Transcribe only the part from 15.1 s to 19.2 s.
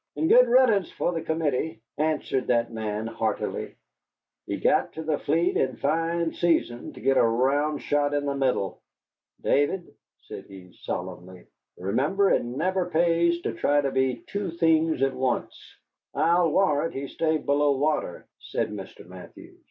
once." "I'll warrant he stayed below water," said Mr.